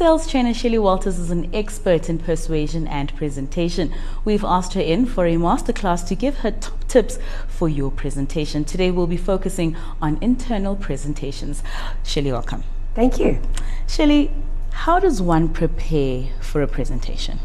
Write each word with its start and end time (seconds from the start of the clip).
Sales 0.00 0.26
trainer 0.26 0.54
Shelly 0.54 0.78
Walters 0.78 1.18
is 1.18 1.30
an 1.30 1.54
expert 1.54 2.08
in 2.08 2.18
persuasion 2.18 2.88
and 2.88 3.14
presentation. 3.16 3.92
We've 4.24 4.42
asked 4.42 4.72
her 4.72 4.80
in 4.80 5.04
for 5.04 5.26
a 5.26 5.34
masterclass 5.34 6.08
to 6.08 6.14
give 6.14 6.38
her 6.38 6.52
top 6.52 6.88
tips 6.88 7.18
for 7.46 7.68
your 7.68 7.90
presentation. 7.90 8.64
Today 8.64 8.90
we'll 8.90 9.06
be 9.06 9.18
focusing 9.18 9.76
on 10.00 10.16
internal 10.22 10.74
presentations. 10.74 11.62
Shelly, 12.02 12.32
welcome. 12.32 12.64
Thank 12.94 13.20
you. 13.20 13.42
Shelly, 13.86 14.32
how 14.84 14.98
does 14.98 15.20
one 15.20 15.46
prepare 15.46 16.24
for 16.40 16.62
a 16.62 16.66
presentation? 16.66 17.38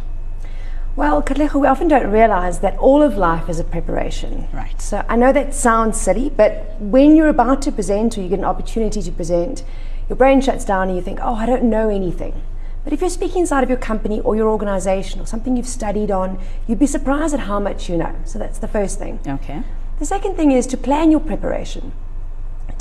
Well, 0.96 1.22
Katlego, 1.22 1.60
we 1.60 1.68
often 1.68 1.90
don't 1.90 2.10
realize 2.10 2.60
that 2.60 2.78
all 2.78 3.02
of 3.02 3.18
life 3.18 3.50
is 3.50 3.60
a 3.60 3.66
preparation. 3.66 4.48
Right. 4.54 4.82
So 4.82 5.06
I 5.10 5.18
know 5.18 5.34
that 5.34 5.54
sounds 5.54 6.00
silly, 6.00 6.30
but 6.30 6.80
when 6.80 7.14
you're 7.18 7.28
about 7.28 7.62
to 7.64 7.74
present 7.74 8.18
or 8.18 8.22
you 8.22 8.30
get 8.30 8.40
an 8.40 8.46
opportunity 8.46 9.02
to 9.02 9.12
present, 9.12 9.66
your 10.08 10.16
brain 10.16 10.40
shuts 10.40 10.64
down 10.64 10.88
and 10.88 10.96
you 10.96 11.04
think, 11.04 11.20
oh, 11.22 11.36
I 11.36 11.46
don't 11.46 11.64
know 11.64 11.90
anything. 11.90 12.42
But 12.86 12.94
if 12.94 13.02
you're 13.02 13.10
speaking 13.10 13.42
inside 13.42 13.64
of 13.64 13.70
your 13.70 13.80
company 13.80 14.22
or 14.22 14.38
your 14.38 14.48
organization 14.48 15.20
or 15.20 15.26
something 15.26 15.58
you've 15.58 15.68
studied 15.68 16.12
on, 16.12 16.40
you'd 16.68 16.80
be 16.80 16.88
surprised 16.88 17.34
at 17.34 17.42
how 17.42 17.60
much 17.60 17.90
you 17.90 17.98
know. 17.98 18.16
So 18.24 18.40
that's 18.40 18.60
the 18.60 18.70
first 18.70 18.98
thing. 18.98 19.20
Okay. 19.28 19.62
The 20.00 20.06
second 20.06 20.38
thing 20.38 20.52
is 20.52 20.66
to 20.68 20.78
plan 20.78 21.12
your 21.12 21.20
preparation. 21.20 21.92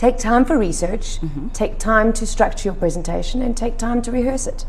Take 0.04 0.18
time 0.18 0.44
for 0.44 0.58
research, 0.58 1.18
mm-hmm. 1.18 1.48
take 1.48 1.78
time 1.78 2.12
to 2.12 2.26
structure 2.26 2.68
your 2.68 2.74
presentation, 2.74 3.40
and 3.40 3.56
take 3.56 3.78
time 3.78 4.02
to 4.02 4.12
rehearse 4.12 4.46
it. 4.46 4.66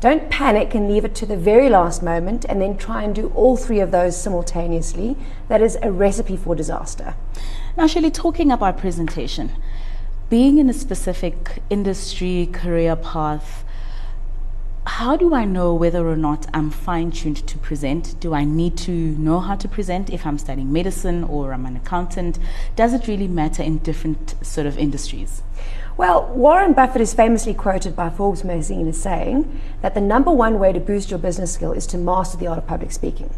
Don't 0.00 0.28
panic 0.28 0.74
and 0.74 0.90
leave 0.90 1.04
it 1.04 1.14
to 1.14 1.26
the 1.26 1.36
very 1.36 1.68
last 1.68 2.02
moment 2.02 2.44
and 2.48 2.60
then 2.60 2.76
try 2.76 3.04
and 3.04 3.14
do 3.14 3.28
all 3.36 3.56
three 3.56 3.78
of 3.78 3.92
those 3.92 4.20
simultaneously. 4.20 5.16
That 5.46 5.62
is 5.62 5.78
a 5.80 5.92
recipe 5.92 6.36
for 6.36 6.56
disaster. 6.56 7.14
Now, 7.76 7.86
Shelly, 7.86 8.10
talking 8.10 8.50
about 8.50 8.76
presentation, 8.76 9.52
being 10.28 10.58
in 10.58 10.68
a 10.68 10.74
specific 10.74 11.62
industry, 11.70 12.48
career 12.52 12.96
path, 12.96 13.63
how 14.86 15.16
do 15.16 15.34
I 15.34 15.44
know 15.44 15.74
whether 15.74 16.06
or 16.06 16.16
not 16.16 16.46
I'm 16.52 16.70
fine 16.70 17.10
tuned 17.10 17.46
to 17.46 17.58
present? 17.58 18.18
Do 18.20 18.34
I 18.34 18.44
need 18.44 18.76
to 18.78 18.92
know 18.92 19.40
how 19.40 19.56
to 19.56 19.68
present 19.68 20.10
if 20.10 20.26
I'm 20.26 20.38
studying 20.38 20.72
medicine 20.72 21.24
or 21.24 21.52
I'm 21.52 21.66
an 21.66 21.76
accountant? 21.76 22.38
Does 22.76 22.92
it 22.92 23.06
really 23.08 23.28
matter 23.28 23.62
in 23.62 23.78
different 23.78 24.34
sort 24.42 24.66
of 24.66 24.78
industries? 24.78 25.42
Well, 25.96 26.26
Warren 26.26 26.72
Buffett 26.72 27.00
is 27.00 27.14
famously 27.14 27.54
quoted 27.54 27.94
by 27.94 28.10
Forbes 28.10 28.44
magazine 28.44 28.88
as 28.88 29.00
saying 29.00 29.60
that 29.80 29.94
the 29.94 30.00
number 30.00 30.30
one 30.30 30.58
way 30.58 30.72
to 30.72 30.80
boost 30.80 31.10
your 31.10 31.18
business 31.18 31.52
skill 31.52 31.72
is 31.72 31.86
to 31.88 31.98
master 31.98 32.36
the 32.36 32.48
art 32.48 32.58
of 32.58 32.66
public 32.66 32.92
speaking. 32.92 33.30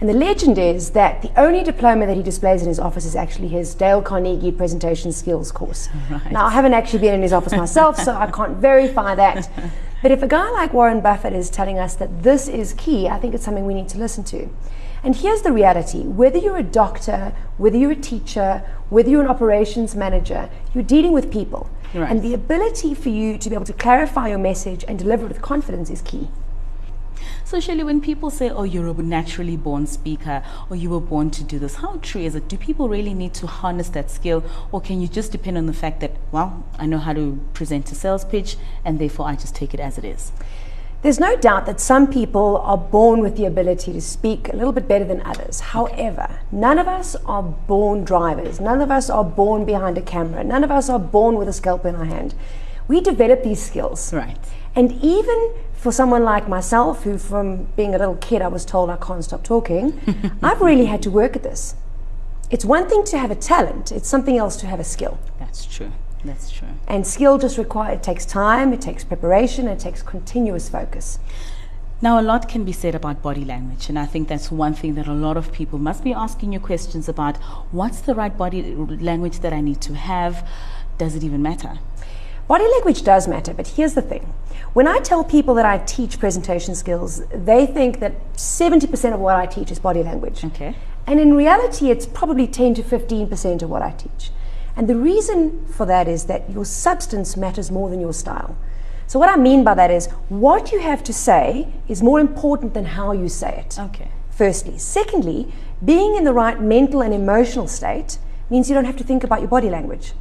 And 0.00 0.08
the 0.08 0.14
legend 0.14 0.58
is 0.58 0.90
that 0.90 1.22
the 1.22 1.30
only 1.40 1.62
diploma 1.62 2.06
that 2.06 2.16
he 2.16 2.24
displays 2.24 2.60
in 2.60 2.66
his 2.66 2.80
office 2.80 3.04
is 3.04 3.14
actually 3.14 3.46
his 3.48 3.72
Dale 3.72 4.02
Carnegie 4.02 4.50
presentation 4.50 5.12
skills 5.12 5.52
course. 5.52 5.88
Right. 6.10 6.32
Now, 6.32 6.46
I 6.46 6.50
haven't 6.50 6.74
actually 6.74 6.98
been 6.98 7.14
in 7.14 7.22
his 7.22 7.32
office 7.32 7.52
myself, 7.52 7.96
so 7.98 8.12
I 8.14 8.30
can't 8.30 8.56
verify 8.56 9.14
that. 9.14 9.48
But 10.02 10.10
if 10.10 10.22
a 10.22 10.26
guy 10.26 10.50
like 10.50 10.72
Warren 10.72 11.00
Buffett 11.00 11.32
is 11.32 11.48
telling 11.48 11.78
us 11.78 11.94
that 11.94 12.24
this 12.24 12.48
is 12.48 12.74
key, 12.74 13.08
I 13.08 13.18
think 13.18 13.34
it's 13.34 13.44
something 13.44 13.64
we 13.64 13.74
need 13.74 13.88
to 13.90 13.98
listen 13.98 14.24
to. 14.24 14.48
And 15.04 15.16
here's 15.16 15.42
the 15.42 15.52
reality 15.52 16.02
whether 16.02 16.38
you're 16.38 16.58
a 16.58 16.62
doctor, 16.62 17.34
whether 17.56 17.76
you're 17.76 17.92
a 17.92 17.96
teacher, 17.96 18.64
whether 18.90 19.08
you're 19.08 19.22
an 19.22 19.28
operations 19.28 19.94
manager, 19.94 20.50
you're 20.74 20.84
dealing 20.84 21.12
with 21.12 21.30
people. 21.30 21.70
Right. 21.94 22.10
And 22.10 22.22
the 22.22 22.34
ability 22.34 22.94
for 22.94 23.10
you 23.10 23.38
to 23.38 23.48
be 23.48 23.54
able 23.54 23.66
to 23.66 23.72
clarify 23.72 24.28
your 24.28 24.38
message 24.38 24.84
and 24.88 24.98
deliver 24.98 25.26
it 25.26 25.28
with 25.28 25.42
confidence 25.42 25.90
is 25.90 26.02
key. 26.02 26.28
So, 27.52 27.60
Shelly, 27.60 27.84
when 27.84 28.00
people 28.00 28.30
say, 28.30 28.48
oh, 28.48 28.62
you're 28.62 28.88
a 28.88 28.94
naturally 28.94 29.58
born 29.58 29.86
speaker 29.86 30.42
or 30.70 30.76
you 30.76 30.88
were 30.88 31.02
born 31.02 31.30
to 31.32 31.44
do 31.44 31.58
this, 31.58 31.74
how 31.74 31.98
true 32.00 32.22
is 32.22 32.34
it? 32.34 32.48
Do 32.48 32.56
people 32.56 32.88
really 32.88 33.12
need 33.12 33.34
to 33.34 33.46
harness 33.46 33.90
that 33.90 34.10
skill 34.10 34.42
or 34.72 34.80
can 34.80 35.02
you 35.02 35.06
just 35.06 35.32
depend 35.32 35.58
on 35.58 35.66
the 35.66 35.74
fact 35.74 36.00
that, 36.00 36.12
well, 36.30 36.64
I 36.78 36.86
know 36.86 36.96
how 36.96 37.12
to 37.12 37.38
present 37.52 37.92
a 37.92 37.94
sales 37.94 38.24
pitch 38.24 38.56
and 38.86 38.98
therefore 38.98 39.26
I 39.26 39.36
just 39.36 39.54
take 39.54 39.74
it 39.74 39.80
as 39.80 39.98
it 39.98 40.04
is? 40.06 40.32
There's 41.02 41.20
no 41.20 41.36
doubt 41.36 41.66
that 41.66 41.78
some 41.78 42.10
people 42.10 42.56
are 42.64 42.78
born 42.78 43.20
with 43.20 43.36
the 43.36 43.44
ability 43.44 43.92
to 43.92 44.00
speak 44.00 44.48
a 44.50 44.56
little 44.56 44.72
bit 44.72 44.88
better 44.88 45.04
than 45.04 45.20
others. 45.20 45.60
However, 45.60 46.40
none 46.50 46.78
of 46.78 46.88
us 46.88 47.16
are 47.26 47.42
born 47.42 48.02
drivers. 48.04 48.60
None 48.60 48.80
of 48.80 48.90
us 48.90 49.10
are 49.10 49.24
born 49.24 49.66
behind 49.66 49.98
a 49.98 50.00
camera. 50.00 50.42
None 50.42 50.64
of 50.64 50.70
us 50.70 50.88
are 50.88 50.98
born 50.98 51.36
with 51.36 51.48
a 51.48 51.52
scalpel 51.52 51.90
in 51.90 51.96
our 51.96 52.06
hand. 52.06 52.34
We 52.88 53.02
develop 53.02 53.42
these 53.42 53.62
skills. 53.62 54.10
Right. 54.10 54.38
And 54.74 54.92
even 55.02 55.54
for 55.74 55.92
someone 55.92 56.24
like 56.24 56.48
myself, 56.48 57.04
who 57.04 57.18
from 57.18 57.64
being 57.76 57.94
a 57.94 57.98
little 57.98 58.16
kid 58.16 58.42
I 58.42 58.48
was 58.48 58.64
told 58.64 58.88
I 58.90 58.96
can't 58.96 59.24
stop 59.24 59.42
talking, 59.44 60.00
I've 60.42 60.60
really 60.60 60.86
had 60.86 61.02
to 61.02 61.10
work 61.10 61.36
at 61.36 61.42
this. 61.42 61.74
It's 62.50 62.64
one 62.64 62.88
thing 62.88 63.04
to 63.04 63.18
have 63.18 63.30
a 63.30 63.34
talent, 63.34 63.92
it's 63.92 64.08
something 64.08 64.36
else 64.36 64.56
to 64.56 64.66
have 64.66 64.78
a 64.78 64.84
skill. 64.84 65.18
That's 65.38 65.64
true. 65.64 65.92
That's 66.24 66.50
true. 66.50 66.68
And 66.86 67.06
skill 67.06 67.38
just 67.38 67.58
requires, 67.58 67.96
it 67.96 68.02
takes 68.02 68.24
time, 68.24 68.72
it 68.72 68.80
takes 68.80 69.04
preparation, 69.04 69.66
it 69.66 69.80
takes 69.80 70.02
continuous 70.02 70.68
focus. 70.68 71.18
Now, 72.00 72.20
a 72.20 72.22
lot 72.22 72.48
can 72.48 72.64
be 72.64 72.72
said 72.72 72.94
about 72.94 73.22
body 73.22 73.44
language, 73.44 73.88
and 73.88 73.98
I 73.98 74.06
think 74.06 74.28
that's 74.28 74.50
one 74.50 74.74
thing 74.74 74.94
that 74.96 75.06
a 75.06 75.12
lot 75.12 75.36
of 75.36 75.52
people 75.52 75.78
must 75.78 76.02
be 76.02 76.12
asking 76.12 76.52
you 76.52 76.60
questions 76.60 77.08
about. 77.08 77.36
What's 77.70 78.00
the 78.00 78.14
right 78.14 78.36
body 78.36 78.74
language 78.74 79.38
that 79.40 79.52
I 79.52 79.60
need 79.60 79.80
to 79.82 79.94
have? 79.94 80.48
Does 80.98 81.14
it 81.14 81.22
even 81.22 81.42
matter? 81.42 81.78
Body 82.48 82.64
language 82.72 83.02
does 83.02 83.28
matter, 83.28 83.54
but 83.54 83.68
here's 83.68 83.94
the 83.94 84.02
thing. 84.02 84.32
When 84.72 84.88
I 84.88 84.98
tell 84.98 85.22
people 85.22 85.54
that 85.54 85.66
I 85.66 85.78
teach 85.78 86.18
presentation 86.18 86.74
skills, 86.74 87.22
they 87.28 87.66
think 87.66 88.00
that 88.00 88.34
70% 88.34 89.12
of 89.14 89.20
what 89.20 89.36
I 89.36 89.46
teach 89.46 89.70
is 89.70 89.78
body 89.78 90.02
language. 90.02 90.44
Okay. 90.44 90.74
And 91.06 91.20
in 91.20 91.34
reality, 91.34 91.90
it's 91.90 92.06
probably 92.06 92.46
10 92.46 92.74
to 92.74 92.82
15% 92.82 93.62
of 93.62 93.70
what 93.70 93.82
I 93.82 93.90
teach. 93.92 94.30
And 94.76 94.88
the 94.88 94.96
reason 94.96 95.66
for 95.66 95.84
that 95.86 96.08
is 96.08 96.24
that 96.24 96.48
your 96.50 96.64
substance 96.64 97.36
matters 97.36 97.70
more 97.70 97.90
than 97.90 98.00
your 98.00 98.14
style. 98.14 98.56
So, 99.06 99.18
what 99.18 99.28
I 99.28 99.36
mean 99.36 99.62
by 99.62 99.74
that 99.74 99.90
is 99.90 100.06
what 100.30 100.72
you 100.72 100.80
have 100.80 101.04
to 101.04 101.12
say 101.12 101.68
is 101.86 102.02
more 102.02 102.18
important 102.18 102.72
than 102.72 102.86
how 102.86 103.12
you 103.12 103.28
say 103.28 103.64
it. 103.66 103.78
Okay. 103.78 104.08
Firstly. 104.30 104.78
Secondly, 104.78 105.52
being 105.84 106.16
in 106.16 106.24
the 106.24 106.32
right 106.32 106.58
mental 106.58 107.02
and 107.02 107.12
emotional 107.12 107.68
state 107.68 108.18
means 108.48 108.70
you 108.70 108.74
don't 108.74 108.86
have 108.86 108.96
to 108.96 109.04
think 109.04 109.22
about 109.22 109.40
your 109.40 109.48
body 109.48 109.68
language. 109.68 110.14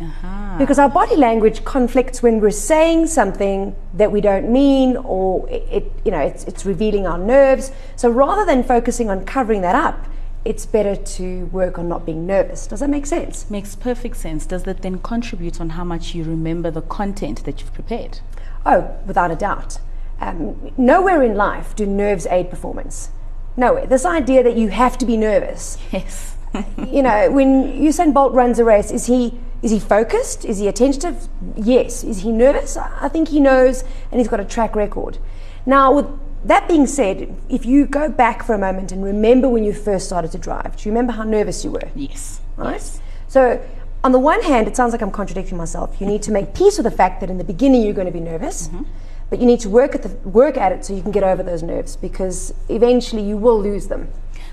Uh-huh. 0.00 0.56
Because 0.58 0.78
our 0.78 0.88
body 0.88 1.16
language 1.16 1.64
conflicts 1.64 2.22
when 2.22 2.40
we're 2.40 2.50
saying 2.50 3.06
something 3.06 3.76
that 3.94 4.10
we 4.10 4.20
don't 4.20 4.50
mean, 4.50 4.96
or 4.96 5.48
it, 5.48 5.66
it, 5.70 5.92
you 6.04 6.10
know, 6.10 6.20
it's, 6.20 6.44
it's 6.44 6.64
revealing 6.64 7.06
our 7.06 7.18
nerves. 7.18 7.70
So 7.96 8.08
rather 8.10 8.46
than 8.46 8.64
focusing 8.64 9.10
on 9.10 9.24
covering 9.24 9.60
that 9.60 9.74
up, 9.74 10.06
it's 10.42 10.64
better 10.64 10.96
to 10.96 11.44
work 11.46 11.78
on 11.78 11.86
not 11.86 12.06
being 12.06 12.26
nervous. 12.26 12.66
Does 12.66 12.80
that 12.80 12.88
make 12.88 13.04
sense? 13.04 13.50
Makes 13.50 13.76
perfect 13.76 14.16
sense. 14.16 14.46
Does 14.46 14.62
that 14.62 14.80
then 14.80 14.98
contribute 15.00 15.60
on 15.60 15.70
how 15.70 15.84
much 15.84 16.14
you 16.14 16.24
remember 16.24 16.70
the 16.70 16.80
content 16.80 17.44
that 17.44 17.60
you've 17.60 17.74
prepared? 17.74 18.20
Oh, 18.64 18.96
without 19.06 19.30
a 19.30 19.36
doubt. 19.36 19.80
Um, 20.18 20.72
nowhere 20.78 21.22
in 21.22 21.34
life 21.34 21.76
do 21.76 21.84
nerves 21.84 22.26
aid 22.26 22.48
performance. 22.48 23.10
Nowhere. 23.56 23.86
This 23.86 24.06
idea 24.06 24.42
that 24.42 24.56
you 24.56 24.68
have 24.68 24.96
to 24.98 25.04
be 25.04 25.16
nervous. 25.18 25.76
Yes. 25.92 26.36
you 26.88 27.02
know, 27.02 27.30
when 27.30 27.72
Usain 27.80 28.12
Bolt 28.12 28.32
runs 28.32 28.58
a 28.58 28.64
race, 28.64 28.90
is 28.90 29.06
he 29.06 29.38
is 29.62 29.70
he 29.70 29.78
focused? 29.78 30.44
Is 30.44 30.58
he 30.58 30.68
attentive? 30.68 31.28
Yes. 31.54 32.02
Is 32.02 32.22
he 32.22 32.32
nervous? 32.32 32.76
I 32.76 33.08
think 33.08 33.28
he 33.28 33.40
knows, 33.40 33.84
and 34.10 34.18
he's 34.18 34.28
got 34.28 34.40
a 34.40 34.44
track 34.44 34.74
record. 34.74 35.18
Now, 35.66 35.92
with 35.92 36.06
that 36.44 36.66
being 36.66 36.86
said, 36.86 37.36
if 37.50 37.66
you 37.66 37.84
go 37.86 38.08
back 38.08 38.42
for 38.42 38.54
a 38.54 38.58
moment 38.58 38.92
and 38.92 39.04
remember 39.04 39.48
when 39.48 39.64
you 39.64 39.74
first 39.74 40.06
started 40.06 40.32
to 40.32 40.38
drive, 40.38 40.76
do 40.76 40.88
you 40.88 40.92
remember 40.92 41.12
how 41.12 41.24
nervous 41.24 41.64
you 41.64 41.72
were? 41.72 41.90
Yes. 41.94 42.40
Right? 42.56 42.72
Yes. 42.72 43.00
So, 43.28 43.62
on 44.02 44.12
the 44.12 44.18
one 44.18 44.42
hand, 44.42 44.66
it 44.66 44.76
sounds 44.76 44.92
like 44.92 45.02
I'm 45.02 45.10
contradicting 45.10 45.58
myself. 45.58 46.00
You 46.00 46.06
need 46.06 46.22
to 46.22 46.32
make 46.32 46.54
peace 46.54 46.78
with 46.78 46.84
the 46.84 46.90
fact 46.90 47.20
that 47.20 47.28
in 47.28 47.36
the 47.36 47.44
beginning 47.44 47.82
you're 47.82 47.92
going 47.92 48.06
to 48.06 48.12
be 48.12 48.20
nervous, 48.20 48.68
mm-hmm. 48.68 48.84
but 49.28 49.40
you 49.40 49.46
need 49.46 49.60
to 49.60 49.68
work 49.68 49.94
at, 49.94 50.02
the, 50.02 50.08
work 50.28 50.56
at 50.56 50.72
it 50.72 50.86
so 50.86 50.94
you 50.94 51.02
can 51.02 51.10
get 51.10 51.22
over 51.22 51.42
those 51.42 51.62
nerves 51.62 51.96
because 51.96 52.54
eventually 52.70 53.22
you 53.22 53.36
will 53.36 53.60
lose 53.60 53.88
them. 53.88 54.08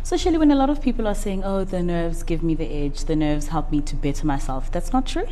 So, 0.08 0.16
Shelly, 0.16 0.38
when 0.38 0.52
a 0.52 0.56
lot 0.56 0.70
of 0.70 0.82
people 0.82 1.06
are 1.06 1.14
saying, 1.14 1.44
oh, 1.44 1.66
the 1.66 1.84
nerves 1.84 2.24
give 2.24 2.42
me 2.42 2.56
the 2.56 2.64
edge, 2.64 3.04
the 3.04 3.16
nerves 3.18 3.48
help 3.48 3.74
me 3.74 3.82
to 3.82 3.94
better 3.94 4.26
myself, 4.26 4.72
that's 4.72 4.94
not 4.94 5.06
true? 5.06 5.28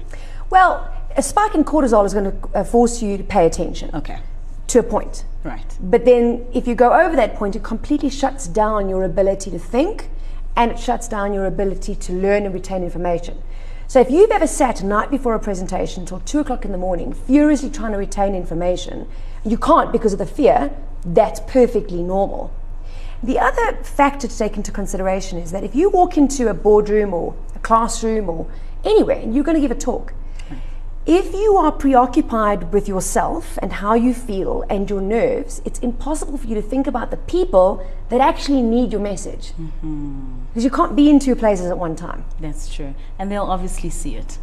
Well, 0.50 0.94
a 1.16 1.24
spike 1.24 1.56
in 1.56 1.64
cortisol 1.64 2.06
is 2.06 2.14
going 2.14 2.30
to 2.30 2.50
uh, 2.54 2.66
force 2.66 3.02
you 3.02 3.16
to 3.16 3.24
pay 3.24 3.46
attention. 3.46 3.90
Okay 3.94 4.20
to 4.68 4.80
a 4.80 4.84
point. 4.84 5.24
Right. 5.46 5.78
But 5.80 6.04
then 6.04 6.46
if 6.54 6.68
you 6.68 6.76
go 6.76 6.92
over 6.92 7.16
that 7.16 7.36
point, 7.36 7.56
it 7.56 7.64
completely 7.64 8.10
shuts 8.10 8.48
down 8.48 8.90
your 8.90 9.06
ability 9.06 9.52
to 9.52 9.60
think 9.60 10.10
and 10.58 10.72
it 10.72 10.80
shuts 10.80 11.08
down 11.08 11.34
your 11.34 11.46
ability 11.46 11.96
to 11.96 12.12
learn 12.12 12.44
and 12.44 12.54
retain 12.54 12.84
information. 12.84 13.42
So 13.88 14.02
if 14.02 14.10
you've 14.10 14.32
ever 14.32 14.48
sat 14.48 14.82
a 14.82 14.86
night 14.86 15.12
before 15.12 15.36
a 15.36 15.40
presentation 15.40 16.02
until 16.02 16.20
two 16.22 16.40
o'clock 16.40 16.66
in 16.66 16.74
the 16.74 16.78
morning, 16.78 17.14
furiously 17.14 17.70
trying 17.70 17.92
to 17.94 17.98
retain 17.98 18.36
information, 18.36 19.08
you 19.46 19.58
can't 19.58 19.94
because 19.94 20.12
of 20.12 20.20
the 20.20 20.26
fear, 20.26 20.76
that's 21.06 21.40
perfectly 21.42 22.02
normal. 22.02 22.52
The 23.24 23.40
other 23.40 23.78
factor 23.84 24.28
to 24.28 24.38
take 24.38 24.58
into 24.58 24.72
consideration 24.72 25.40
is 25.40 25.52
that 25.52 25.64
if 25.64 25.74
you 25.76 25.90
walk 25.90 26.18
into 26.18 26.50
a 26.50 26.54
boardroom 26.54 27.14
or 27.14 27.36
a 27.56 27.60
classroom 27.60 28.30
or 28.30 28.48
anywhere 28.84 29.18
and 29.18 29.34
you're 29.34 29.44
going 29.44 29.56
to 29.56 29.62
give 29.62 29.72
a 29.72 29.80
talk, 29.80 30.14
If 31.06 31.36
you 31.36 31.56
are 31.58 31.72
preoccupied 31.72 32.74
with 32.74 32.88
yourself 32.88 33.60
and 33.62 33.74
how 33.74 33.94
you 33.94 34.12
feel 34.12 34.66
and 34.72 34.90
your 34.90 35.02
nerves, 35.02 35.62
it's 35.64 35.78
impossible 35.78 36.36
for 36.36 36.48
you 36.48 36.56
to 36.56 36.64
think 36.64 36.88
about 36.88 37.12
the 37.12 37.18
people 37.18 37.86
that 38.10 38.22
actually 38.22 38.64
need 38.64 38.92
your 38.92 39.02
message. 39.02 39.54
Because 40.48 40.64
you 40.64 40.72
can't 40.72 40.96
be 40.96 41.12
in 41.12 41.20
two 41.20 41.36
places 41.36 41.68
at 41.68 41.78
one 41.78 41.96
time. 41.96 42.26
That's 42.40 42.74
true. 42.74 42.96
And 43.20 43.32
they'll 43.32 43.44
obviously 43.44 43.92
see 43.92 44.16
it. 44.16 44.40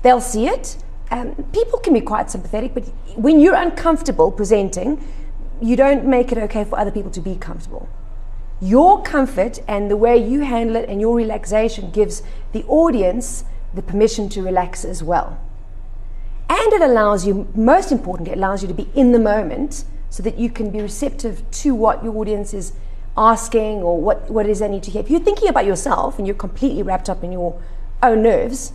They'll 0.00 0.22
see 0.22 0.46
it. 0.46 0.78
Um, 1.10 1.34
people 1.52 1.78
can 1.78 1.92
be 1.92 2.00
quite 2.00 2.30
sympathetic, 2.30 2.72
but 2.72 2.84
when 3.14 3.38
you're 3.38 3.54
uncomfortable 3.54 4.32
presenting, 4.32 5.06
you 5.60 5.76
don't 5.76 6.06
make 6.06 6.32
it 6.32 6.38
okay 6.38 6.64
for 6.64 6.78
other 6.78 6.90
people 6.90 7.10
to 7.10 7.20
be 7.20 7.36
comfortable. 7.36 7.86
Your 8.60 9.02
comfort 9.02 9.60
and 9.68 9.90
the 9.90 9.96
way 9.96 10.16
you 10.16 10.40
handle 10.40 10.76
it 10.76 10.88
and 10.88 11.00
your 11.00 11.14
relaxation 11.14 11.90
gives 11.90 12.22
the 12.52 12.64
audience 12.64 13.44
the 13.74 13.82
permission 13.82 14.28
to 14.30 14.42
relax 14.42 14.84
as 14.84 15.02
well. 15.02 15.40
And 16.48 16.72
it 16.72 16.80
allows 16.80 17.26
you, 17.26 17.46
most 17.54 17.92
importantly, 17.92 18.32
it 18.32 18.38
allows 18.38 18.62
you 18.62 18.68
to 18.68 18.74
be 18.74 18.88
in 18.94 19.12
the 19.12 19.18
moment 19.18 19.84
so 20.10 20.22
that 20.22 20.38
you 20.38 20.50
can 20.50 20.70
be 20.70 20.80
receptive 20.80 21.48
to 21.50 21.74
what 21.74 22.02
your 22.02 22.16
audience 22.16 22.54
is 22.54 22.72
asking 23.16 23.82
or 23.82 24.00
what, 24.00 24.30
what 24.30 24.46
it 24.46 24.50
is 24.50 24.60
they 24.60 24.68
need 24.68 24.82
to 24.84 24.90
hear. 24.90 25.02
If 25.02 25.10
you're 25.10 25.20
thinking 25.20 25.48
about 25.48 25.66
yourself 25.66 26.18
and 26.18 26.26
you're 26.26 26.36
completely 26.36 26.82
wrapped 26.82 27.10
up 27.10 27.22
in 27.22 27.32
your 27.32 27.60
own 28.02 28.22
nerves, 28.22 28.72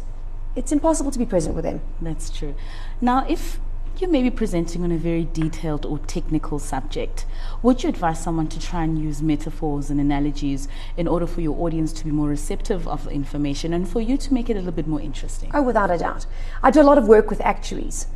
it's 0.56 0.72
impossible 0.72 1.12
to 1.12 1.20
be 1.20 1.26
present 1.26 1.56
with 1.56 1.64
them. 1.64 1.82
That's 2.02 2.30
true. 2.30 2.54
Now, 3.02 3.26
if 3.28 3.60
you 4.02 4.08
may 4.08 4.24
be 4.24 4.30
presenting 4.30 4.84
on 4.84 4.92
a 4.92 4.98
very 4.98 5.26
detailed 5.34 5.86
or 5.86 6.00
technical 6.00 6.60
subject, 6.60 7.26
would 7.62 7.84
you 7.84 7.90
advise 7.90 8.22
someone 8.22 8.48
to 8.48 8.60
try 8.60 8.84
and 8.84 9.00
use 9.00 9.22
metaphors 9.22 9.90
and 9.90 10.00
analogies 10.00 10.68
in 10.98 11.08
order 11.08 11.28
for 11.28 11.42
your 11.42 11.60
audience 11.64 11.94
to 11.94 12.06
be 12.06 12.12
more 12.12 12.28
receptive 12.28 12.88
of 12.88 13.06
the 13.06 13.12
information 13.12 13.74
and 13.74 13.88
for 13.88 14.02
you 14.02 14.18
to 14.18 14.34
make 14.34 14.50
it 14.50 14.54
a 14.54 14.60
little 14.60 14.72
bit 14.72 14.88
more 14.88 15.02
interesting? 15.02 15.52
Oh, 15.54 15.62
without 15.62 15.92
a 15.92 15.98
doubt. 15.98 16.26
I 16.62 16.72
do 16.72 16.82
a 16.82 16.84
lot 16.84 16.98
of 16.98 17.08
work 17.08 17.30
with 17.30 17.42
actuaries 17.42 18.08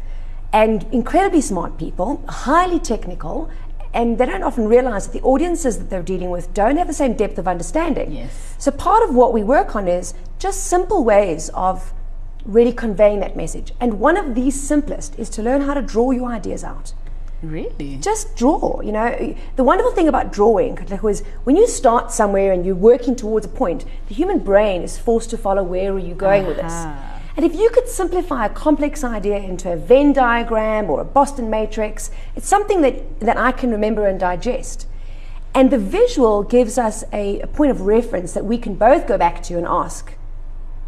and 0.53 0.83
incredibly 0.91 1.41
smart 1.41 1.77
people, 1.77 2.23
highly 2.27 2.79
technical, 2.79 3.49
and 3.93 4.17
they 4.17 4.25
don't 4.25 4.43
often 4.43 4.67
realize 4.67 5.07
that 5.07 5.13
the 5.13 5.25
audiences 5.25 5.77
that 5.77 5.89
they're 5.89 6.03
dealing 6.03 6.29
with 6.29 6.53
don't 6.53 6.77
have 6.77 6.87
the 6.87 6.93
same 6.93 7.13
depth 7.13 7.37
of 7.37 7.47
understanding. 7.47 8.11
Yes. 8.11 8.55
So 8.57 8.71
part 8.71 9.07
of 9.07 9.15
what 9.15 9.33
we 9.33 9.43
work 9.43 9.75
on 9.75 9.87
is 9.87 10.13
just 10.39 10.65
simple 10.65 11.03
ways 11.03 11.49
of 11.49 11.93
really 12.47 12.73
conveying 12.73 13.19
that 13.19 13.35
message. 13.35 13.73
And 13.79 13.99
one 13.99 14.17
of 14.17 14.33
the 14.33 14.49
simplest 14.49 15.17
is 15.19 15.29
to 15.31 15.43
learn 15.43 15.61
how 15.61 15.73
to 15.73 15.81
draw 15.81 16.11
your 16.11 16.31
ideas 16.31 16.63
out. 16.63 16.93
Really? 17.43 17.97
Just 17.97 18.35
draw, 18.35 18.81
you 18.81 18.91
know. 18.91 19.35
The 19.57 19.63
wonderful 19.63 19.91
thing 19.91 20.07
about 20.07 20.33
drawing 20.33 20.75
was 21.03 21.21
when 21.43 21.55
you 21.55 21.67
start 21.67 22.11
somewhere 22.11 22.51
and 22.51 22.65
you're 22.65 22.73
working 22.73 23.15
towards 23.15 23.45
a 23.45 23.49
point, 23.49 23.85
the 24.07 24.15
human 24.15 24.39
brain 24.39 24.81
is 24.81 24.97
forced 24.97 25.29
to 25.31 25.37
follow 25.37 25.61
where 25.61 25.93
are 25.93 25.99
you 25.99 26.15
going 26.15 26.47
with 26.47 26.57
this. 26.57 26.71
Uh-huh. 26.71 27.19
And 27.35 27.45
if 27.45 27.53
you 27.53 27.69
could 27.69 27.87
simplify 27.87 28.47
a 28.47 28.49
complex 28.49 29.03
idea 29.03 29.37
into 29.37 29.71
a 29.71 29.77
Venn 29.77 30.11
diagram 30.11 30.89
or 30.89 30.99
a 30.99 31.05
Boston 31.05 31.51
matrix, 31.51 32.09
it's 32.35 32.47
something 32.47 32.81
that, 32.81 33.19
that 33.19 33.37
I 33.37 33.51
can 33.51 33.69
remember 33.69 34.07
and 34.07 34.19
digest. 34.19 34.87
And 35.53 35.69
the 35.69 35.77
visual 35.77 36.41
gives 36.41 36.79
us 36.79 37.03
a, 37.13 37.39
a 37.41 37.47
point 37.47 37.69
of 37.69 37.81
reference 37.81 38.33
that 38.33 38.45
we 38.45 38.57
can 38.57 38.73
both 38.73 39.05
go 39.05 39.19
back 39.19 39.43
to 39.43 39.57
and 39.57 39.67
ask. 39.67 40.16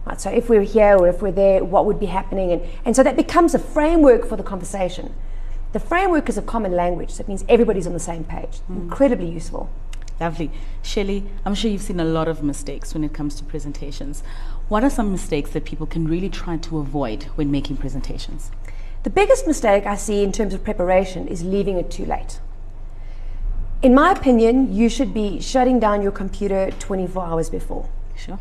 Right, 0.09 0.19
so 0.19 0.31
if 0.31 0.49
we're 0.49 0.63
here 0.63 0.97
or 0.97 1.07
if 1.07 1.21
we're 1.21 1.31
there, 1.31 1.63
what 1.63 1.85
would 1.85 1.99
be 1.99 2.07
happening? 2.07 2.51
And, 2.51 2.63
and 2.83 2.95
so 2.95 3.03
that 3.03 3.15
becomes 3.15 3.53
a 3.53 3.59
framework 3.59 4.25
for 4.25 4.35
the 4.35 4.41
conversation. 4.41 5.13
The 5.71 5.79
framework 5.79 6.29
is 6.29 6.37
a 6.37 6.41
common 6.41 6.71
language, 6.71 7.11
so 7.11 7.21
it 7.21 7.27
means 7.27 7.45
everybody's 7.47 7.85
on 7.85 7.93
the 7.93 7.99
same 7.99 8.23
page. 8.23 8.57
Hmm. 8.65 8.77
Incredibly 8.77 9.29
useful. 9.29 9.69
Lovely. 10.19 10.49
Shelly, 10.81 11.25
I'm 11.45 11.53
sure 11.53 11.69
you've 11.69 11.83
seen 11.83 11.99
a 11.99 12.05
lot 12.05 12.27
of 12.27 12.41
mistakes 12.41 12.95
when 12.95 13.03
it 13.03 13.13
comes 13.13 13.35
to 13.35 13.43
presentations. 13.43 14.23
What 14.67 14.83
are 14.83 14.89
some 14.89 15.11
mistakes 15.11 15.51
that 15.51 15.63
people 15.63 15.85
can 15.85 16.07
really 16.07 16.29
try 16.29 16.57
to 16.57 16.79
avoid 16.79 17.25
when 17.35 17.51
making 17.51 17.77
presentations? 17.77 18.49
The 19.03 19.11
biggest 19.11 19.45
mistake 19.45 19.85
I 19.85 19.95
see 19.95 20.23
in 20.23 20.31
terms 20.31 20.55
of 20.55 20.63
preparation 20.63 21.27
is 21.27 21.43
leaving 21.43 21.77
it 21.77 21.91
too 21.91 22.05
late. 22.05 22.39
In 23.83 23.93
my 23.93 24.11
opinion, 24.11 24.73
you 24.73 24.89
should 24.89 25.13
be 25.13 25.39
shutting 25.39 25.79
down 25.79 26.01
your 26.01 26.11
computer 26.11 26.71
24 26.79 27.23
hours 27.23 27.51
before. 27.51 27.87
Sure. 28.15 28.39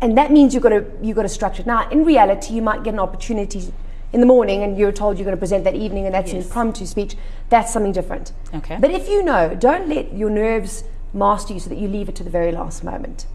And 0.00 0.16
that 0.16 0.30
means 0.30 0.54
you've 0.54 0.62
got 0.62 0.70
to, 0.70 0.84
you've 1.00 1.16
got 1.16 1.22
to 1.22 1.28
structure. 1.28 1.62
Now, 1.64 1.88
in 1.90 2.04
reality, 2.04 2.54
you 2.54 2.62
might 2.62 2.82
get 2.82 2.94
an 2.94 3.00
opportunity 3.00 3.72
in 4.12 4.20
the 4.20 4.26
morning 4.26 4.62
and 4.62 4.76
you're 4.76 4.92
told 4.92 5.16
you're 5.18 5.24
going 5.24 5.36
to 5.36 5.40
present 5.40 5.64
that 5.64 5.74
evening 5.74 6.04
and 6.06 6.14
that's 6.14 6.32
an 6.32 6.38
impromptu 6.38 6.86
speech. 6.86 7.16
That's 7.48 7.72
something 7.72 7.92
different. 7.92 8.32
Okay. 8.54 8.76
But 8.80 8.90
if 8.90 9.08
you 9.08 9.22
know, 9.22 9.54
don't 9.54 9.88
let 9.88 10.12
your 10.12 10.30
nerves 10.30 10.84
master 11.14 11.54
you 11.54 11.60
so 11.60 11.68
that 11.70 11.78
you 11.78 11.88
leave 11.88 12.08
it 12.08 12.14
to 12.16 12.24
the 12.24 12.30
very 12.30 12.52
last 12.52 12.84
moment. 12.84 13.26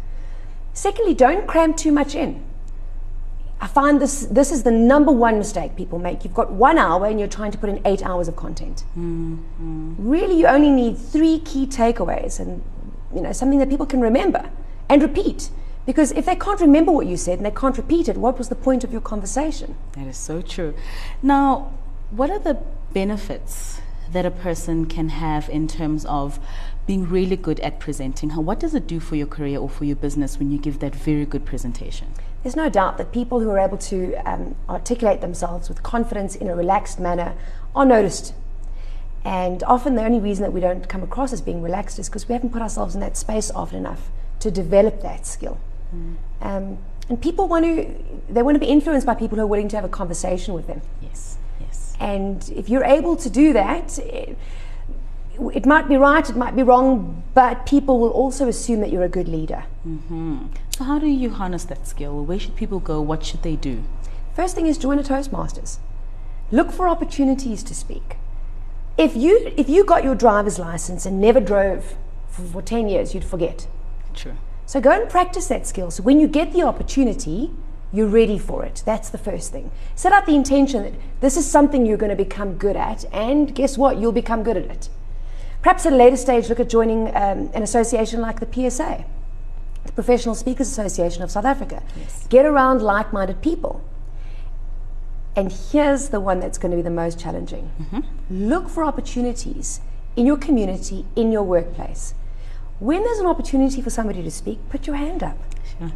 Secondly, 0.73 1.13
don't 1.13 1.47
cram 1.47 1.73
too 1.73 1.91
much 1.91 2.13
in. 2.15 2.43
I 3.59 3.65
find 3.65 3.99
this 3.99 4.27
this 4.27 4.51
is 4.51 4.61
the 4.61 4.71
number 4.71 5.11
one 5.11 5.39
mistake 5.39 5.75
people 5.75 5.97
make. 5.97 6.23
You've 6.23 6.35
got 6.35 6.51
one 6.51 6.77
hour 6.77 7.07
and 7.07 7.17
you're 7.19 7.27
trying 7.27 7.51
to 7.51 7.57
put 7.57 7.69
in 7.69 7.81
eight 7.85 8.05
hours 8.05 8.27
of 8.27 8.35
content. 8.35 8.83
Mm-hmm. 8.91 9.95
Really, 9.97 10.37
you 10.37 10.45
only 10.45 10.69
need 10.69 10.95
three 10.97 11.39
key 11.39 11.65
takeaways 11.65 12.39
and 12.39 12.61
you 13.13 13.21
know 13.21 13.31
something 13.31 13.57
that 13.57 13.69
people 13.69 13.87
can 13.87 13.99
remember 13.99 14.51
and 14.89 15.01
repeat. 15.01 15.49
Because 15.87 16.11
if 16.11 16.25
they 16.25 16.35
can't 16.35 16.59
remember 16.59 16.91
what 16.91 17.07
you 17.07 17.15
said 17.15 17.39
and 17.39 17.45
they 17.45 17.51
can't 17.51 17.77
repeat 17.77 18.09
it, 18.09 18.17
what 18.17 18.37
was 18.37 18.49
the 18.49 18.55
point 18.55 18.83
of 18.83 18.91
your 18.91 18.99
conversation? 18.99 19.77
That 19.93 20.05
is 20.05 20.17
so 20.17 20.41
true. 20.41 20.75
Now, 21.23 21.71
what 22.11 22.29
are 22.29 22.39
the 22.39 22.59
benefits 22.93 23.79
that 24.11 24.25
a 24.25 24.31
person 24.31 24.85
can 24.85 25.07
have 25.09 25.47
in 25.49 25.65
terms 25.65 26.05
of 26.05 26.39
being 26.85 27.07
really 27.07 27.37
good 27.37 27.61
at 27.61 27.79
presenting? 27.79 28.31
What 28.31 28.59
does 28.59 28.75
it 28.75 28.85
do 28.85 28.99
for 28.99 29.15
your 29.15 29.27
career 29.27 29.59
or 29.59 29.69
for 29.69 29.85
your 29.85 29.95
business 29.95 30.37
when 30.37 30.51
you 30.51 30.57
give 30.57 30.79
that 30.79 30.93
very 30.93 31.25
good 31.25 31.45
presentation? 31.45 32.13
There's 32.43 32.57
no 32.57 32.67
doubt 32.67 32.97
that 32.97 33.13
people 33.13 33.39
who 33.39 33.49
are 33.49 33.59
able 33.59 33.77
to 33.77 34.13
um, 34.29 34.55
articulate 34.67 35.21
themselves 35.21 35.69
with 35.69 35.83
confidence 35.83 36.35
in 36.35 36.49
a 36.49 36.55
relaxed 36.55 36.99
manner 36.99 37.33
are 37.73 37.85
noticed. 37.85 38.33
And 39.23 39.63
often 39.63 39.95
the 39.95 40.03
only 40.03 40.19
reason 40.19 40.43
that 40.43 40.51
we 40.51 40.59
don't 40.59 40.89
come 40.89 41.01
across 41.01 41.31
as 41.31 41.39
being 41.39 41.61
relaxed 41.61 41.97
is 41.97 42.09
because 42.09 42.27
we 42.27 42.33
haven't 42.33 42.49
put 42.51 42.61
ourselves 42.61 42.93
in 42.93 42.99
that 42.99 43.15
space 43.15 43.51
often 43.51 43.77
enough 43.77 44.09
to 44.41 44.51
develop 44.51 45.01
that 45.01 45.25
skill. 45.25 45.59
Um, 46.41 46.77
and 47.09 47.21
people 47.21 47.47
want 47.47 47.65
to, 47.65 47.95
they 48.29 48.41
want 48.41 48.55
to 48.55 48.59
be 48.59 48.65
influenced 48.67 49.07
by 49.07 49.15
people 49.15 49.37
who 49.37 49.43
are 49.43 49.47
willing 49.47 49.69
to 49.69 49.75
have 49.75 49.85
a 49.85 49.89
conversation 49.89 50.53
with 50.53 50.67
them. 50.67 50.81
Yes, 51.01 51.37
yes. 51.59 51.95
And 51.99 52.49
if 52.55 52.69
you're 52.69 52.83
able 52.83 53.15
to 53.15 53.29
do 53.29 53.53
that, 53.53 53.97
it, 53.99 54.37
it 55.53 55.65
might 55.65 55.87
be 55.87 55.95
right, 55.95 56.29
it 56.29 56.35
might 56.35 56.55
be 56.55 56.63
wrong, 56.63 57.23
but 57.33 57.65
people 57.65 57.99
will 57.99 58.09
also 58.09 58.47
assume 58.47 58.81
that 58.81 58.91
you're 58.91 59.03
a 59.03 59.09
good 59.09 59.27
leader. 59.27 59.63
So, 60.77 60.83
how 60.83 60.99
do 60.99 61.07
you 61.07 61.29
harness 61.29 61.63
that 61.65 61.87
skill? 61.87 62.23
Where 62.25 62.39
should 62.39 62.55
people 62.55 62.79
go? 62.79 63.01
What 63.01 63.25
should 63.25 63.43
they 63.43 63.55
do? 63.55 63.83
First 64.35 64.55
thing 64.55 64.67
is 64.67 64.77
join 64.77 64.99
a 64.99 65.03
Toastmasters. 65.03 65.77
Look 66.51 66.71
for 66.71 66.87
opportunities 66.87 67.63
to 67.63 67.73
speak. 67.73 68.17
If 68.97 69.15
you 69.15 69.53
if 69.55 69.69
you 69.69 69.83
got 69.83 70.03
your 70.03 70.15
driver's 70.15 70.59
license 70.59 71.05
and 71.05 71.21
never 71.21 71.39
drove 71.39 71.95
for, 72.27 72.43
for 72.43 72.61
10 72.61 72.87
years, 72.87 73.13
you'd 73.13 73.25
forget. 73.25 73.67
True. 74.13 74.37
So 74.67 74.81
go 74.81 74.91
and 74.91 75.09
practice 75.09 75.47
that 75.47 75.65
skill. 75.65 75.89
So 75.91 76.03
when 76.03 76.19
you 76.19 76.27
get 76.27 76.51
the 76.51 76.63
opportunity, 76.63 77.51
you're 77.93 78.05
ready 78.05 78.37
for 78.37 78.65
it. 78.65 78.83
That's 78.85 79.09
the 79.09 79.17
first 79.17 79.53
thing. 79.53 79.71
Set 79.95 80.11
out 80.11 80.25
the 80.25 80.35
intention 80.35 80.83
that 80.83 80.93
this 81.21 81.37
is 81.37 81.49
something 81.49 81.85
you're 81.85 81.97
going 81.97 82.09
to 82.09 82.21
become 82.21 82.57
good 82.57 82.75
at, 82.75 83.05
and 83.13 83.55
guess 83.55 83.77
what? 83.77 83.97
You'll 83.97 84.11
become 84.11 84.43
good 84.43 84.57
at 84.57 84.65
it. 84.65 84.89
Perhaps 85.61 85.85
at 85.85 85.93
a 85.93 85.95
later 85.95 86.17
stage, 86.17 86.49
look 86.49 86.59
at 86.59 86.67
joining 86.67 87.07
um, 87.15 87.49
an 87.53 87.63
association 87.63 88.19
like 88.19 88.41
the 88.41 88.69
PSA, 88.69 89.05
the 89.85 89.91
Professional 89.93 90.35
Speakers 90.35 90.67
Association 90.69 91.23
of 91.23 91.31
South 91.31 91.45
Africa. 91.45 91.81
Yes. 91.95 92.27
Get 92.27 92.45
around 92.45 92.81
like 92.81 93.13
minded 93.13 93.41
people. 93.41 93.81
And 95.37 95.49
here's 95.71 96.09
the 96.09 96.19
one 96.19 96.41
that's 96.41 96.57
going 96.57 96.71
to 96.71 96.77
be 96.77 96.81
the 96.83 96.89
most 96.89 97.17
challenging 97.17 97.71
look 98.29 98.67
for 98.67 98.83
opportunities 98.83 99.79
in 100.17 100.25
your 100.25 100.37
community, 100.37 101.05
in 101.15 101.31
your 101.31 101.43
workplace. 101.43 102.13
When 102.79 103.03
there's 103.03 103.19
an 103.19 103.25
opportunity 103.25 103.81
for 103.81 103.89
somebody 103.89 104.21
to 104.23 104.31
speak, 104.31 104.59
put 104.69 104.85
your 104.87 104.95
hand 104.95 105.23
up. 105.23 105.37
Sure. 105.79 105.91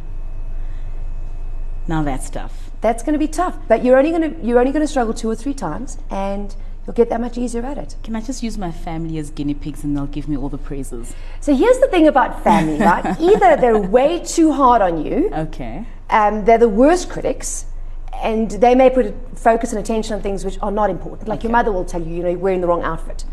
Now 1.86 2.02
that's 2.02 2.30
tough. 2.30 2.70
That's 2.80 3.02
going 3.02 3.12
to 3.12 3.18
be 3.18 3.28
tough, 3.28 3.56
but 3.68 3.84
you're 3.84 3.96
only 3.96 4.10
going 4.10 4.34
to 4.34 4.44
you're 4.46 4.58
only 4.58 4.72
going 4.72 4.84
to 4.84 4.88
struggle 4.88 5.14
two 5.14 5.30
or 5.30 5.34
three 5.36 5.54
times, 5.54 5.98
and 6.10 6.54
you'll 6.86 6.94
get 6.94 7.08
that 7.10 7.20
much 7.20 7.38
easier 7.38 7.64
at 7.64 7.78
it. 7.78 7.94
Can 8.02 8.16
I 8.16 8.20
just 8.20 8.42
use 8.42 8.58
my 8.58 8.72
family 8.72 9.18
as 9.18 9.30
guinea 9.30 9.54
pigs 9.54 9.84
and 9.84 9.96
they'll 9.96 10.06
give 10.06 10.28
me 10.28 10.36
all 10.36 10.48
the 10.48 10.58
praises? 10.58 11.14
So 11.40 11.54
here's 11.54 11.78
the 11.78 11.86
thing 11.88 12.08
about 12.08 12.42
family, 12.42 12.78
right? 12.78 13.04
Either 13.20 13.56
they're 13.56 13.78
way 13.78 14.20
too 14.24 14.52
hard 14.52 14.82
on 14.82 15.04
you, 15.04 15.30
Okay. 15.32 15.84
um, 16.10 16.44
they're 16.44 16.58
the 16.58 16.68
worst 16.68 17.08
critics, 17.08 17.66
and 18.14 18.50
they 18.50 18.74
may 18.74 18.90
put 18.90 19.14
focus 19.38 19.72
and 19.72 19.80
attention 19.80 20.14
on 20.14 20.22
things 20.22 20.44
which 20.44 20.58
are 20.62 20.72
not 20.72 20.90
important. 20.90 21.28
Like 21.28 21.44
your 21.44 21.52
mother 21.52 21.70
will 21.72 21.84
tell 21.84 22.02
you, 22.02 22.14
you 22.14 22.22
know, 22.24 22.30
you're 22.30 22.38
wearing 22.38 22.60
the 22.60 22.66
wrong 22.66 22.82
outfit, 22.82 23.24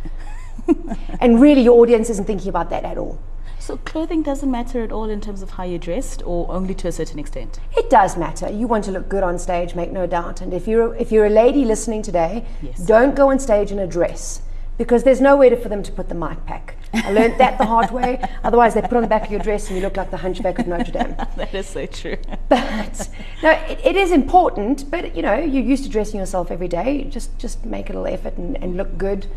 and 1.20 1.42
really 1.42 1.62
your 1.62 1.80
audience 1.82 2.10
isn't 2.10 2.26
thinking 2.26 2.50
about 2.50 2.70
that 2.70 2.84
at 2.86 2.98
all. 2.98 3.20
So 3.60 3.78
clothing 3.78 4.24
doesn't 4.24 4.50
matter 4.50 4.84
at 4.84 4.92
all 4.92 5.10
in 5.10 5.22
terms 5.22 5.42
of 5.42 5.52
how 5.52 5.64
you're 5.64 5.78
dressed, 5.80 6.24
or 6.26 6.50
only 6.50 6.74
to 6.76 6.88
a 6.88 6.92
certain 6.92 7.20
extent. 7.20 7.60
It 7.78 7.90
does 7.90 8.18
matter. 8.18 8.50
You 8.50 8.68
want 8.68 8.86
to 8.86 8.92
look 8.92 9.10
good 9.10 9.22
on 9.22 9.38
stage, 9.38 9.76
make 9.76 9.92
no 9.92 10.08
doubt. 10.08 10.42
And 10.42 10.54
if 10.54 10.68
you're 10.68 10.96
if 10.96 11.12
you're 11.12 11.26
a 11.26 11.30
lady 11.30 11.66
listening 11.66 12.02
today, 12.02 12.46
Yes. 12.64 12.80
don't 12.80 13.16
go 13.16 13.30
on 13.30 13.38
stage 13.40 13.72
in 13.72 13.80
a 13.80 13.88
dress. 13.88 14.42
because 14.78 15.04
there's 15.04 15.20
nowhere 15.20 15.58
for 15.58 15.68
them 15.68 15.84
to 15.84 15.92
put 15.92 16.08
the 16.08 16.16
mic 16.16 16.46
pack. 16.46 16.78
I 16.94 17.12
learned 17.12 17.38
that 17.38 17.58
the 17.58 17.66
hard 17.66 17.92
way. 17.92 18.12
Otherwise, 18.46 18.74
they 18.76 18.82
put 18.82 18.94
on 18.94 19.02
the 19.02 19.10
back 19.10 19.26
of 19.26 19.32
your 19.32 19.42
dress 19.42 19.68
and 19.68 19.76
you 19.78 19.84
look 19.84 19.98
like 19.98 20.10
the 20.10 20.16
hunchback 20.26 20.58
of 20.58 20.68
Notre 20.68 20.94
Dame. 20.94 21.16
that 21.36 21.54
is 21.54 21.68
so 21.68 21.86
true. 21.86 22.16
But 22.48 23.10
no, 23.44 23.52
it, 23.68 23.80
it 23.84 23.96
is 23.98 24.12
important. 24.14 24.90
But 24.90 25.18
you 25.18 25.22
know, 25.22 25.36
you're 25.36 25.68
used 25.74 25.84
to 25.84 25.90
dressing 25.90 26.18
yourself 26.18 26.50
every 26.50 26.70
day. 26.70 27.04
Just 27.18 27.38
just 27.38 27.66
make 27.66 27.90
a 27.90 27.94
little 27.94 28.08
effort 28.08 28.38
and, 28.38 28.56
and 28.64 28.78
look 28.78 28.98
good. 28.98 29.28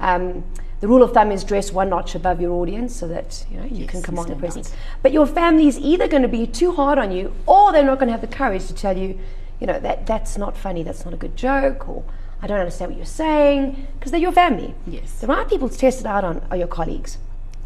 Um, 0.00 0.44
the 0.80 0.88
rule 0.88 1.02
of 1.02 1.12
thumb 1.12 1.30
is 1.30 1.44
dress 1.44 1.72
one 1.72 1.90
notch 1.90 2.14
above 2.14 2.40
your 2.40 2.52
audience 2.52 2.94
so 2.96 3.06
that 3.08 3.44
you 3.50 3.58
know 3.58 3.64
you 3.64 3.82
Yes, 3.82 3.90
can 3.90 4.02
command 4.02 4.26
a 4.26 4.30
stand 4.30 4.40
presence. 4.40 4.70
out. 4.70 4.76
But 5.02 5.12
your 5.12 5.26
family 5.26 5.68
is 5.68 5.78
either 5.78 6.08
going 6.08 6.22
to 6.22 6.28
be 6.28 6.46
too 6.46 6.72
hard 6.72 6.98
on 6.98 7.12
you, 7.12 7.32
or 7.46 7.72
they're 7.72 7.84
not 7.84 7.98
going 7.98 8.06
to 8.08 8.12
have 8.12 8.20
the 8.22 8.26
courage 8.36 8.66
to 8.68 8.74
tell 8.74 8.96
you, 8.96 9.18
you 9.60 9.66
know, 9.66 9.78
that 9.80 10.06
that's 10.06 10.38
not 10.38 10.56
funny, 10.56 10.82
that's 10.82 11.04
not 11.04 11.12
a 11.12 11.18
good 11.18 11.36
joke, 11.36 11.88
or 11.88 12.02
I 12.42 12.46
don't 12.46 12.58
understand 12.58 12.90
what 12.92 12.96
you're 12.96 13.04
saying, 13.06 13.86
because 13.98 14.10
they're 14.10 14.20
your 14.20 14.32
family. 14.32 14.74
Yes. 14.86 15.20
The 15.20 15.26
right 15.26 15.46
people 15.46 15.68
to 15.68 15.76
test 15.76 16.00
it 16.00 16.06
out 16.06 16.24
on 16.24 16.42
are 16.50 16.56
your 16.56 16.68
colleagues. 16.68 17.18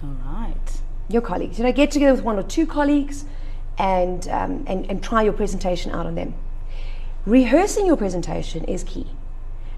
All 0.03 0.17
right. 0.25 0.81
Your 1.09 1.23
colleagues. 1.23 1.59
You 1.59 1.65
know, 1.65 1.73
get 1.73 1.93
together 1.93 2.15
with 2.15 2.25
one 2.25 2.39
or 2.39 2.43
two 2.43 2.67
colleagues, 2.67 3.25
and 3.79 4.27
um, 4.29 4.65
and 4.67 4.91
and 4.91 5.03
try 5.03 5.23
your 5.23 5.33
presentation 5.35 5.93
out 5.93 6.07
on 6.07 6.15
them. 6.17 6.35
Rehearsing 7.27 7.87
your 7.87 7.97
presentation 7.97 8.65
is 8.65 8.85
key. 8.85 9.07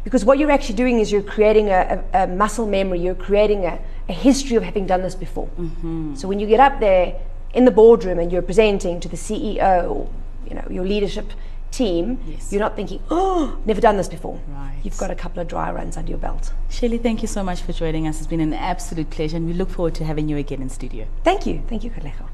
Because 0.06 0.24
what 0.24 0.38
you're 0.38 0.52
actually 0.52 0.76
doing 0.76 1.00
is 1.00 1.10
you're 1.10 1.20
creating 1.20 1.68
a, 1.68 2.04
a, 2.14 2.22
a 2.22 2.26
muscle 2.28 2.64
memory, 2.64 3.00
you're 3.00 3.16
creating 3.16 3.64
a, 3.64 3.76
a 4.08 4.12
history 4.12 4.54
of 4.54 4.62
having 4.62 4.86
done 4.86 5.02
this 5.02 5.16
before. 5.16 5.48
Mm-hmm. 5.58 6.14
So 6.14 6.28
when 6.28 6.38
you 6.38 6.46
get 6.46 6.60
up 6.60 6.78
there 6.78 7.20
in 7.52 7.64
the 7.64 7.72
boardroom 7.72 8.20
and 8.20 8.30
you're 8.30 8.40
presenting 8.40 9.00
to 9.00 9.08
the 9.08 9.16
CEO 9.16 9.90
or 9.90 10.08
you 10.48 10.54
know, 10.54 10.64
your 10.70 10.84
leadership 10.84 11.32
team, 11.72 12.20
Yes. 12.24 12.52
you're 12.52 12.60
not 12.60 12.76
thinking, 12.76 13.02
oh, 13.10 13.58
never 13.66 13.80
done 13.80 13.96
this 13.96 14.06
before. 14.06 14.38
Right. 14.46 14.78
You've 14.84 14.96
got 14.96 15.10
a 15.10 15.16
couple 15.16 15.42
of 15.42 15.48
dry 15.48 15.72
runs 15.72 15.96
under 15.96 16.10
your 16.10 16.20
belt. 16.20 16.52
Shelly, 16.70 16.98
thank 16.98 17.20
you 17.20 17.26
so 17.26 17.42
much 17.42 17.62
for 17.62 17.72
joining 17.72 18.06
us. 18.06 18.18
It's 18.18 18.28
been 18.28 18.40
an 18.40 18.52
absolute 18.54 19.10
pleasure, 19.10 19.36
and 19.36 19.44
we 19.44 19.54
look 19.54 19.70
forward 19.70 19.96
to 19.96 20.04
having 20.04 20.28
you 20.28 20.36
again 20.36 20.62
in 20.62 20.70
studio. 20.70 21.08
Thank 21.24 21.46
you. 21.48 21.64
Thank 21.68 21.82
you, 21.82 21.90
Katlego. 21.90 22.28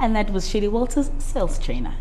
And 0.00 0.16
that 0.16 0.30
was 0.32 0.50
Shelly 0.50 0.66
Walters, 0.66 1.12
sales 1.20 1.56
trainer. 1.60 1.94